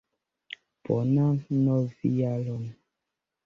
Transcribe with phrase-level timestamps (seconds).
[0.89, 2.63] Bonan novjaron!